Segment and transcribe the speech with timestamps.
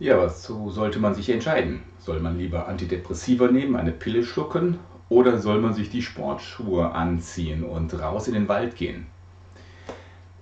[0.00, 1.82] Ja, was so sollte man sich entscheiden?
[1.98, 4.78] Soll man lieber Antidepressiva nehmen, eine Pille schlucken
[5.10, 9.08] oder soll man sich die Sportschuhe anziehen und raus in den Wald gehen?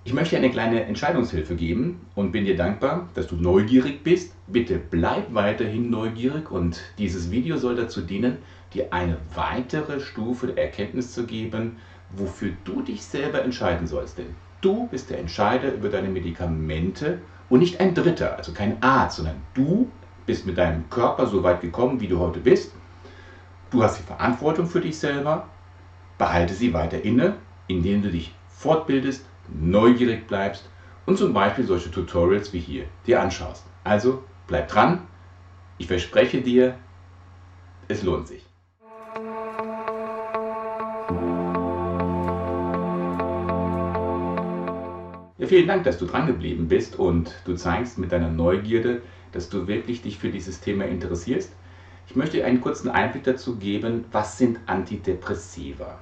[0.05, 4.33] Ich möchte eine kleine Entscheidungshilfe geben und bin dir dankbar, dass du neugierig bist.
[4.47, 8.37] Bitte bleib weiterhin neugierig und dieses Video soll dazu dienen,
[8.73, 11.75] dir eine weitere Stufe der Erkenntnis zu geben,
[12.11, 14.19] wofür du dich selber entscheiden sollst.
[14.19, 17.19] Denn du bist der Entscheider über deine Medikamente
[17.49, 19.89] und nicht ein Dritter, also kein Arzt, sondern du
[20.25, 22.73] bist mit deinem Körper so weit gekommen, wie du heute bist.
[23.71, 25.47] Du hast die Verantwortung für dich selber.
[26.17, 27.35] Behalte sie weiter inne,
[27.67, 30.69] indem du dich fortbildest, neugierig bleibst
[31.05, 33.63] und zum Beispiel solche Tutorials wie hier dir anschaust.
[33.83, 35.07] Also bleib dran.
[35.77, 36.75] Ich verspreche dir,
[37.87, 38.45] es lohnt sich.
[45.49, 49.67] Vielen Dank, dass du dran geblieben bist und du zeigst mit deiner Neugierde, dass du
[49.67, 51.51] wirklich dich für dieses Thema interessierst.
[52.07, 55.97] Ich möchte einen kurzen Einblick dazu geben, was sind Antidepressiva.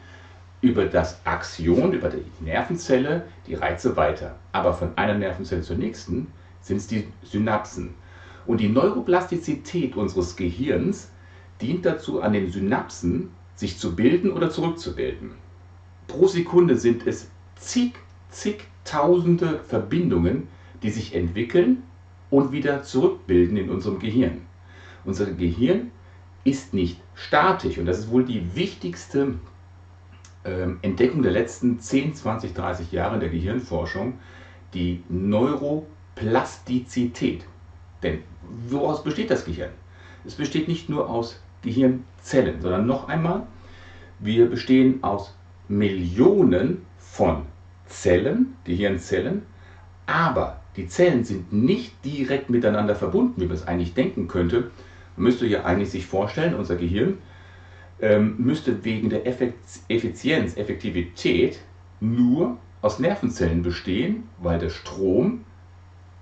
[0.61, 4.35] über das Axion, über die Nervenzelle, die Reize weiter.
[4.51, 6.27] Aber von einer Nervenzelle zur nächsten
[6.61, 7.95] sind es die Synapsen.
[8.45, 11.09] Und die Neuroplastizität unseres Gehirns
[11.59, 15.31] dient dazu, an den Synapsen sich zu bilden oder zurückzubilden.
[16.05, 17.93] Pro Sekunde sind es zig,
[18.29, 20.49] zigtausende Verbindungen,
[20.83, 21.81] die sich entwickeln
[22.29, 24.41] und wieder zurückbilden in unserem Gehirn.
[25.03, 25.91] Unser Gehirn
[26.43, 29.35] ist nicht statisch und das ist wohl die wichtigste
[30.43, 34.15] ähm, Entdeckung der letzten 10, 20, 30 Jahre der Gehirnforschung,
[34.73, 37.45] die Neuroplastizität.
[38.01, 38.23] Denn
[38.69, 39.69] woraus besteht das Gehirn?
[40.25, 43.45] Es besteht nicht nur aus Gehirnzellen, sondern noch einmal,
[44.19, 45.35] wir bestehen aus
[45.67, 47.43] Millionen von
[47.85, 49.43] Zellen, Gehirnzellen,
[50.05, 54.71] aber die Zellen sind nicht direkt miteinander verbunden, wie man es eigentlich denken könnte,
[55.17, 57.17] müsste ja eigentlich sich vorstellen, unser Gehirn
[58.01, 61.59] ähm, müsste wegen der Effizienz, Effektivität
[61.99, 65.45] nur aus Nervenzellen bestehen, weil der Strom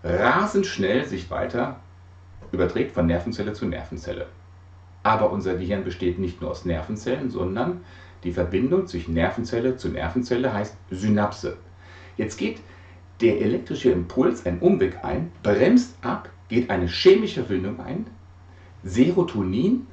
[0.03, 1.79] rasend schnell sich weiter
[2.51, 4.27] überträgt von Nervenzelle zu Nervenzelle.
[5.03, 7.81] Aber unser Gehirn besteht nicht nur aus Nervenzellen, sondern
[8.23, 11.57] die Verbindung zwischen Nervenzelle zu Nervenzelle heißt Synapse.
[12.17, 12.59] Jetzt geht
[13.21, 18.05] der elektrische Impuls einen Umweg ein, bremst ab, geht eine chemische Verbindung ein,
[18.83, 19.87] Serotonin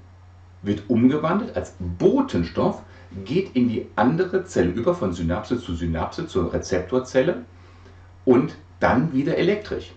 [0.63, 2.83] wird umgewandelt als Botenstoff,
[3.25, 7.45] geht in die andere Zelle über, von Synapse zu Synapse zur Rezeptorzelle
[8.25, 9.93] und dann wieder elektrisch.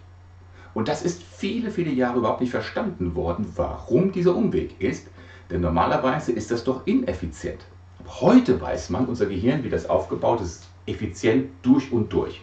[0.73, 5.07] Und das ist viele, viele Jahre überhaupt nicht verstanden worden, warum dieser Umweg ist,
[5.49, 7.65] denn normalerweise ist das doch ineffizient.
[8.07, 12.41] Heute weiß man, unser Gehirn, wie das aufgebaut ist, effizient durch und durch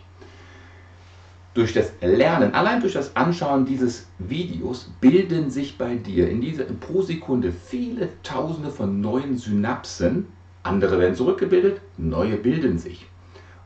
[1.56, 6.64] durch das Lernen, allein durch das Anschauen dieses Videos, bilden sich bei dir in dieser
[6.64, 10.26] pro Sekunde viele Tausende von neuen Synapsen.
[10.62, 13.06] Andere werden zurückgebildet, neue bilden sich.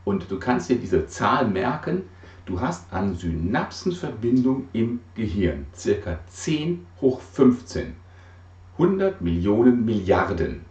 [0.05, 2.03] Und du kannst dir diese Zahl merken,
[2.45, 7.93] du hast an Synapsenverbindung im Gehirn circa 10 hoch 15.
[8.77, 10.61] 100 Millionen Milliarden.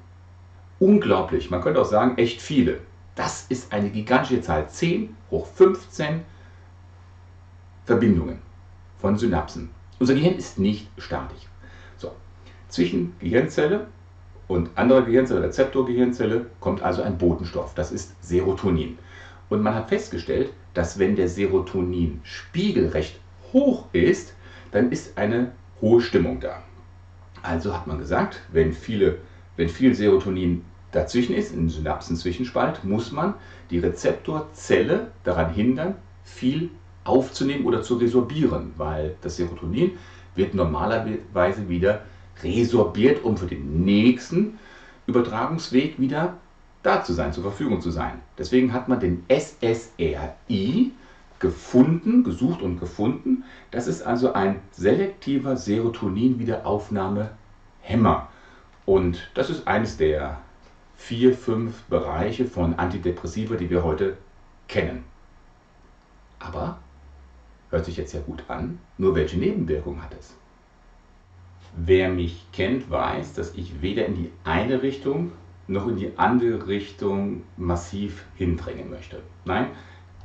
[0.78, 2.78] Unglaublich, man könnte auch sagen, echt viele.
[3.14, 4.70] Das ist eine gigantische Zahl.
[4.70, 6.22] 10 hoch 15
[7.90, 8.38] Verbindungen
[8.98, 9.68] von Synapsen.
[9.98, 11.48] Unser Gehirn ist nicht statisch.
[11.96, 12.12] So.
[12.68, 13.88] Zwischen Gehirnzelle
[14.46, 17.74] und anderer Gehirnzelle, Rezeptorgehirnzelle, kommt also ein Botenstoff.
[17.74, 18.96] Das ist Serotonin.
[19.48, 23.18] Und man hat festgestellt, dass wenn der Serotoninspiegel recht
[23.52, 24.34] hoch ist,
[24.70, 25.50] dann ist eine
[25.80, 26.62] hohe Stimmung da.
[27.42, 29.18] Also hat man gesagt, wenn, viele,
[29.56, 33.34] wenn viel Serotonin dazwischen ist, im Synapsenzwischenspalt, muss man
[33.68, 36.70] die Rezeptorzelle daran hindern, viel
[37.04, 39.92] aufzunehmen oder zu resorbieren, weil das Serotonin
[40.34, 42.02] wird normalerweise wieder
[42.42, 44.58] resorbiert, um für den nächsten
[45.06, 46.36] Übertragungsweg wieder
[46.82, 48.20] da zu sein, zur Verfügung zu sein.
[48.38, 50.92] Deswegen hat man den SSRI
[51.38, 53.44] gefunden, gesucht und gefunden.
[53.70, 58.28] Das ist also ein selektiver Serotonin-Wiederaufnahmehemmer.
[58.86, 60.38] Und das ist eines der
[60.96, 64.16] vier, fünf Bereiche von Antidepressiva, die wir heute
[64.68, 65.04] kennen.
[66.38, 66.78] Aber
[67.70, 70.34] hört sich jetzt ja gut an, nur welche Nebenwirkungen hat es?
[71.76, 75.32] Wer mich kennt, weiß, dass ich weder in die eine Richtung
[75.68, 79.20] noch in die andere Richtung massiv hindrängen möchte.
[79.44, 79.68] Nein,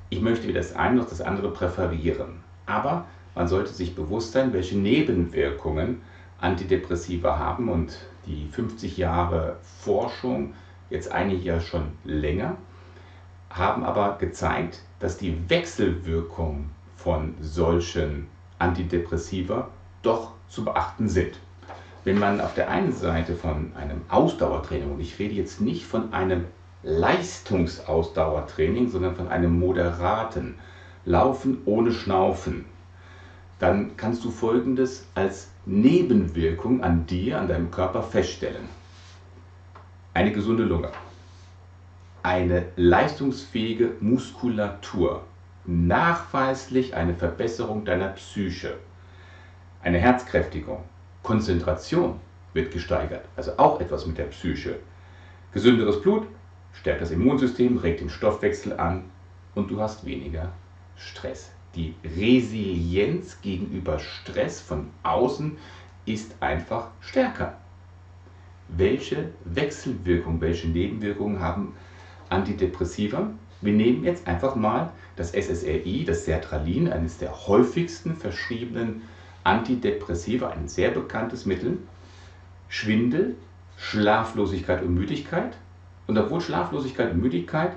[0.09, 2.44] ich möchte weder das eine noch das andere präferieren.
[2.65, 3.06] Aber
[3.36, 6.01] man sollte sich bewusst sein, welche Nebenwirkungen
[6.39, 10.53] Antidepressiva haben und die 50 Jahre Forschung,
[10.89, 12.57] jetzt eigentlich ja schon länger,
[13.50, 16.69] haben aber gezeigt, dass die Wechselwirkung
[17.05, 19.69] von solchen Antidepressiva
[20.01, 21.39] doch zu beachten sind.
[22.03, 26.11] Wenn man auf der einen Seite von einem Ausdauertraining, und ich rede jetzt nicht von
[26.13, 26.45] einem
[26.81, 30.55] Leistungsausdauertraining, sondern von einem moderaten
[31.05, 32.65] Laufen ohne Schnaufen,
[33.59, 38.67] dann kannst du Folgendes als Nebenwirkung an dir, an deinem Körper feststellen.
[40.15, 40.89] Eine gesunde Lunge,
[42.23, 45.21] eine leistungsfähige Muskulatur,
[45.67, 48.77] nachweislich eine Verbesserung deiner Psyche,
[49.81, 50.83] eine Herzkräftigung,
[51.23, 52.19] Konzentration
[52.53, 54.79] wird gesteigert, also auch etwas mit der Psyche.
[55.51, 56.27] Gesünderes Blut
[56.73, 59.06] stärkt das Immunsystem, regt den Stoffwechsel an
[59.56, 60.51] und du hast weniger
[60.95, 61.51] Stress.
[61.75, 65.57] Die Resilienz gegenüber Stress von außen
[66.06, 67.57] ist einfach stärker.
[68.69, 71.75] Welche Wechselwirkung, welche Nebenwirkungen haben
[72.29, 73.29] Antidepressiva?
[73.62, 79.03] Wir nehmen jetzt einfach mal das SSRI, das Sertralin, eines der häufigsten verschriebenen
[79.44, 81.77] Antidepressiva, ein sehr bekanntes Mittel.
[82.67, 83.35] Schwindel,
[83.77, 85.56] Schlaflosigkeit und Müdigkeit.
[86.07, 87.73] Und obwohl Schlaflosigkeit und Müdigkeit,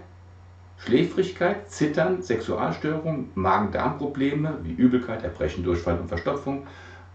[0.79, 6.67] Schläfrigkeit, Zittern, Sexualstörungen, Magen-Darm-Probleme wie Übelkeit, Erbrechen, Durchfall und Verstopfung,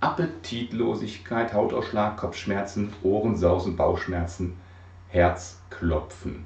[0.02, 4.58] Appetitlosigkeit, Hautausschlag, Kopfschmerzen, Ohrensausen, Bauchschmerzen,
[5.08, 6.46] Herzklopfen.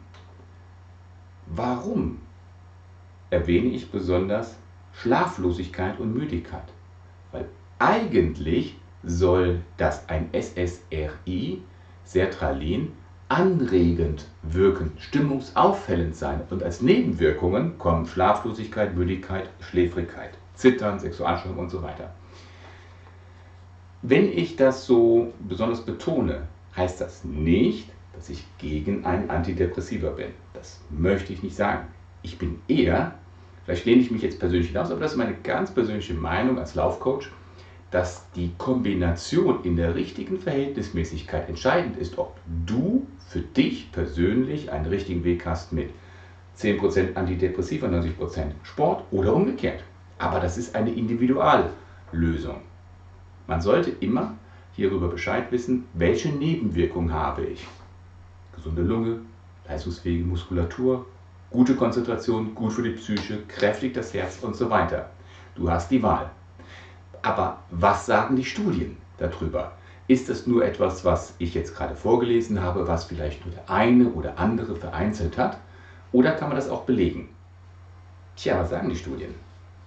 [1.47, 2.19] Warum
[3.29, 4.57] erwähne ich besonders
[4.93, 6.63] Schlaflosigkeit und Müdigkeit?
[7.31, 7.45] Weil
[7.79, 11.61] eigentlich soll das ein SSRI,
[12.03, 12.93] Sertralin,
[13.29, 16.41] anregend wirken, stimmungsauffällend sein.
[16.49, 22.13] Und als Nebenwirkungen kommen Schlaflosigkeit, Müdigkeit, Schläfrigkeit, Zittern, Sexualstörungen und so weiter.
[24.01, 26.43] Wenn ich das so besonders betone,
[26.75, 30.29] heißt das nicht, dass ich gegen ein Antidepressiva bin.
[30.53, 31.87] Das möchte ich nicht sagen.
[32.21, 33.15] Ich bin eher,
[33.65, 36.75] vielleicht lehne ich mich jetzt persönlich hinaus, aber das ist meine ganz persönliche Meinung als
[36.75, 37.29] Laufcoach,
[37.91, 42.35] dass die Kombination in der richtigen Verhältnismäßigkeit entscheidend ist, ob
[42.65, 45.91] du für dich persönlich einen richtigen Weg hast mit
[46.57, 49.83] 10% Antidepressiva, 90% Sport oder umgekehrt.
[50.17, 52.61] Aber das ist eine Individuallösung.
[53.45, 54.35] Man sollte immer
[54.75, 57.65] hierüber Bescheid wissen, welche Nebenwirkungen habe ich.
[58.55, 59.19] Gesunde Lunge,
[59.67, 61.05] leistungsfähige Muskulatur,
[61.49, 65.09] gute Konzentration, gut für die Psyche, kräftig das Herz und so weiter.
[65.55, 66.29] Du hast die Wahl.
[67.21, 69.71] Aber was sagen die Studien darüber?
[70.07, 74.09] Ist es nur etwas, was ich jetzt gerade vorgelesen habe, was vielleicht nur der eine
[74.09, 75.57] oder andere vereinzelt hat?
[76.11, 77.29] Oder kann man das auch belegen?
[78.35, 79.33] Tja, was sagen die Studien?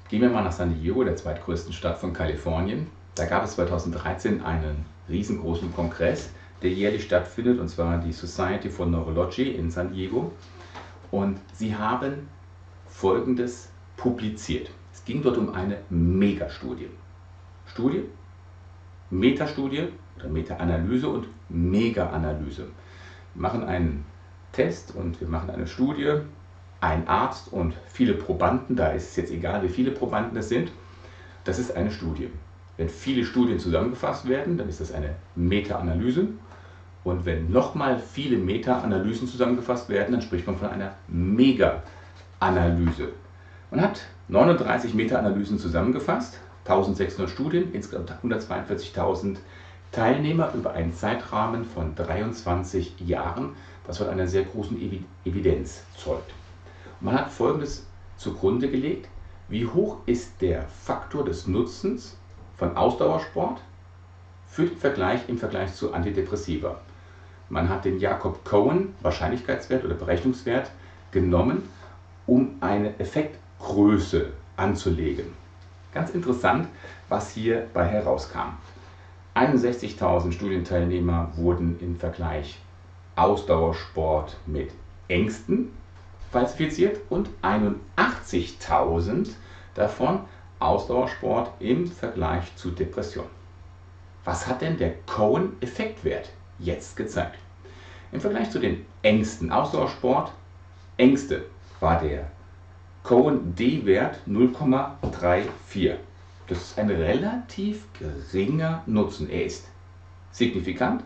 [0.09, 2.89] Gehen wir mal nach San Diego, der zweitgrößten Stadt von Kalifornien.
[3.15, 6.31] Da gab es 2013 einen riesengroßen Kongress,
[6.63, 10.33] der jährlich stattfindet, und zwar die Society for Neurology in San Diego.
[11.11, 12.29] Und sie haben
[12.89, 14.71] Folgendes publiziert.
[14.93, 16.89] Es ging dort um eine Megastudie.
[17.67, 18.05] Studie,
[19.11, 22.67] Metastudie oder Meta-Analyse und Mega-Analyse.
[23.35, 24.05] Wir machen einen
[24.53, 26.21] Test und wir machen eine Studie,
[26.81, 30.73] ein Arzt und viele Probanden, da ist es jetzt egal, wie viele Probanden es sind,
[31.45, 32.31] das ist eine Studie.
[32.77, 36.29] Wenn viele Studien zusammengefasst werden, dann ist das eine Meta-Analyse.
[37.03, 43.09] Und wenn nochmal viele Meta-Analysen zusammengefasst werden, dann spricht man von einer Mega-Analyse.
[43.71, 49.39] Man hat 39 Meta-Analysen zusammengefasst 1600 Studien, insgesamt 142.000
[49.93, 53.55] Teilnehmer über einen Zeitrahmen von 23 Jahren,
[53.87, 54.79] was von einer sehr großen
[55.25, 56.33] Evidenz zeugt.
[57.01, 59.09] man hat Folgendes zugrunde gelegt,
[59.49, 62.17] wie hoch ist der Faktor des Nutzens
[62.57, 63.61] von Ausdauersport
[64.47, 66.81] für den Vergleich im Vergleich zu Antidepressiva.
[67.51, 70.71] Man hat den Jakob Cohen Wahrscheinlichkeitswert oder Berechnungswert
[71.11, 71.69] genommen,
[72.27, 75.27] um eine Effektgröße anzulegen.
[75.93, 76.69] Ganz interessant,
[77.09, 78.55] was hierbei herauskam.
[79.35, 82.61] 61.000 Studienteilnehmer wurden im Vergleich
[83.17, 84.71] Ausdauersport mit
[85.09, 85.73] Ängsten
[86.31, 89.31] falsifiziert und 81.000
[89.75, 90.21] davon
[90.61, 93.27] Ausdauersport im Vergleich zu Depression.
[94.25, 96.31] Was hat denn der Cohen-Effektwert
[96.61, 97.39] jetzt gezeigt?
[98.13, 100.33] Im Vergleich zu den Ängsten Ausdauersport,
[100.97, 101.45] Ängste
[101.81, 102.31] war der
[103.03, 105.95] Cohen-D-Wert 0,34.
[106.47, 109.31] Das ist ein relativ geringer Nutzen.
[109.31, 109.67] Er ist
[110.33, 111.03] signifikant,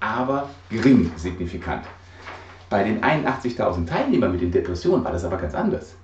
[0.00, 1.84] aber gering signifikant.
[2.70, 5.94] Bei den 81.000 Teilnehmern mit den Depressionen war das aber ganz anders.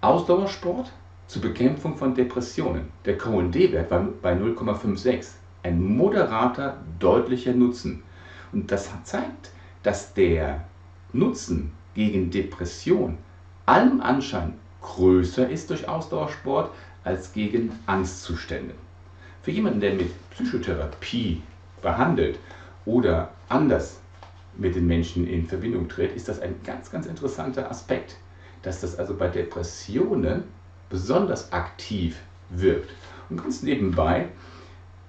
[0.00, 0.92] Ausdauersport
[1.28, 2.88] zur Bekämpfung von Depressionen.
[3.04, 5.26] Der Cohen-D-Wert war bei 0,56.
[5.62, 8.02] Ein moderater, deutlicher Nutzen.
[8.52, 9.50] Und das zeigt,
[9.82, 10.64] dass der
[11.12, 13.18] Nutzen gegen Depression
[13.66, 16.70] allem Anschein größer ist durch Ausdauersport
[17.04, 18.74] als gegen Angstzustände.
[19.42, 21.42] Für jemanden, der mit Psychotherapie
[21.82, 22.38] behandelt
[22.84, 24.00] oder anders
[24.56, 28.16] mit den Menschen in Verbindung tritt, ist das ein ganz, ganz interessanter Aspekt,
[28.62, 30.44] dass das also bei Depressionen
[30.90, 32.18] besonders aktiv
[32.50, 32.90] wirkt.
[33.30, 34.28] Und ganz nebenbei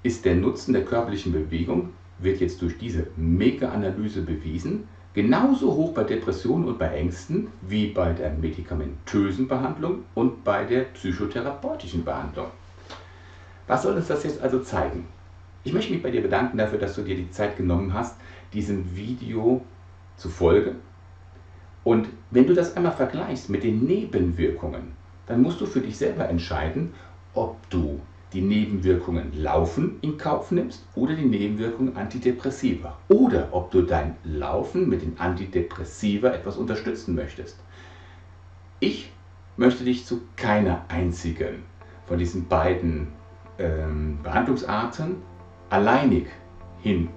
[0.03, 6.03] ist der Nutzen der körperlichen Bewegung, wird jetzt durch diese Mega-Analyse bewiesen, genauso hoch bei
[6.03, 12.47] Depressionen und bei Ängsten wie bei der medikamentösen Behandlung und bei der psychotherapeutischen Behandlung.
[13.67, 15.05] Was soll uns das jetzt also zeigen?
[15.63, 18.15] Ich möchte mich bei dir bedanken dafür, dass du dir die Zeit genommen hast,
[18.53, 19.61] diesem Video
[20.17, 20.75] zu folgen.
[21.83, 24.93] Und wenn du das einmal vergleichst mit den Nebenwirkungen,
[25.27, 26.93] dann musst du für dich selber entscheiden,
[27.33, 27.99] ob du
[28.33, 32.97] die Nebenwirkungen Laufen in Kauf nimmst oder die Nebenwirkungen Antidepressiva.
[33.07, 37.59] Oder ob du dein Laufen mit den Antidepressiva etwas unterstützen möchtest.
[38.79, 39.11] Ich
[39.57, 41.63] möchte dich zu keiner einzigen
[42.05, 43.07] von diesen beiden
[43.57, 45.17] ähm, Behandlungsarten
[45.69, 46.27] alleinig
[46.81, 47.09] hin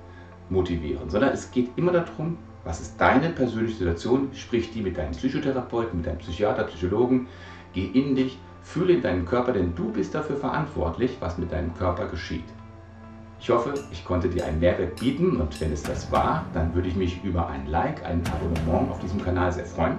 [0.48, 5.12] motivieren, sondern es geht immer darum, was ist deine persönliche Situation, sprich die mit deinem
[5.12, 7.26] Psychotherapeuten, mit deinem Psychiater, Psychologen,
[7.72, 11.74] geh in dich, fühle in deinen Körper, denn du bist dafür verantwortlich, was mit deinem
[11.74, 12.44] Körper geschieht.
[13.40, 16.88] Ich hoffe, ich konnte dir einen Mehrwert bieten und wenn es das war, dann würde
[16.88, 19.96] ich mich über ein Like, ein Abonnement auf diesem Kanal sehr freuen.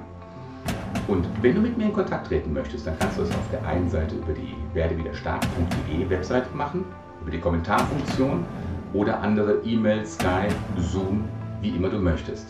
[1.09, 3.65] Und wenn du mit mir in Kontakt treten möchtest, dann kannst du es auf der
[3.67, 6.85] einen Seite über die werdewiderstark.de Webseite machen,
[7.21, 8.45] über die Kommentarfunktion
[8.93, 11.25] oder andere E-Mail, Skype, Zoom,
[11.61, 12.47] wie immer du möchtest.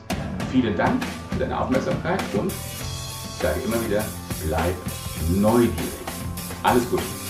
[0.52, 2.52] Vielen Dank für deine Aufmerksamkeit und
[3.44, 4.06] sage immer wieder,
[4.48, 4.74] bleib
[5.30, 5.78] neugierig.
[6.64, 7.23] Alles Gute.